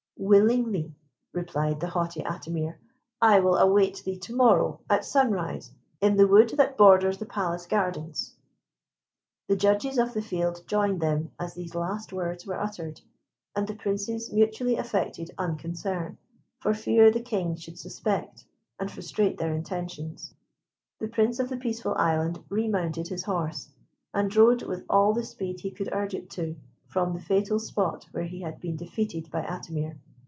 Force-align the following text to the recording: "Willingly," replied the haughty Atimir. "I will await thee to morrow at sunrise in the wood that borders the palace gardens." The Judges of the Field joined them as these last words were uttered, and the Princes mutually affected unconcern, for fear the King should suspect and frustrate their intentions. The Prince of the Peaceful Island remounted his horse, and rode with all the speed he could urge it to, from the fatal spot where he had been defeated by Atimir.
"Willingly," 0.23 0.93
replied 1.33 1.79
the 1.79 1.87
haughty 1.87 2.21
Atimir. 2.21 2.75
"I 3.19 3.39
will 3.39 3.57
await 3.57 4.03
thee 4.03 4.19
to 4.19 4.35
morrow 4.35 4.79
at 4.87 5.03
sunrise 5.03 5.71
in 5.99 6.15
the 6.15 6.27
wood 6.27 6.49
that 6.57 6.77
borders 6.77 7.17
the 7.17 7.25
palace 7.25 7.65
gardens." 7.65 8.35
The 9.47 9.55
Judges 9.55 9.97
of 9.97 10.13
the 10.13 10.21
Field 10.21 10.61
joined 10.67 11.01
them 11.01 11.31
as 11.39 11.55
these 11.55 11.73
last 11.73 12.13
words 12.13 12.45
were 12.45 12.59
uttered, 12.59 13.01
and 13.55 13.65
the 13.65 13.73
Princes 13.73 14.31
mutually 14.31 14.75
affected 14.77 15.31
unconcern, 15.39 16.19
for 16.59 16.75
fear 16.75 17.09
the 17.09 17.19
King 17.21 17.55
should 17.55 17.79
suspect 17.79 18.45
and 18.79 18.91
frustrate 18.91 19.39
their 19.39 19.55
intentions. 19.55 20.35
The 20.99 21.07
Prince 21.09 21.39
of 21.39 21.49
the 21.49 21.57
Peaceful 21.57 21.95
Island 21.95 22.43
remounted 22.47 23.07
his 23.07 23.23
horse, 23.23 23.69
and 24.13 24.33
rode 24.35 24.61
with 24.61 24.85
all 24.87 25.13
the 25.13 25.25
speed 25.25 25.61
he 25.61 25.71
could 25.71 25.89
urge 25.91 26.13
it 26.13 26.29
to, 26.31 26.57
from 26.85 27.13
the 27.15 27.21
fatal 27.21 27.57
spot 27.57 28.05
where 28.11 28.25
he 28.25 28.41
had 28.41 28.59
been 28.59 28.75
defeated 28.75 29.31
by 29.31 29.41
Atimir. 29.41 29.97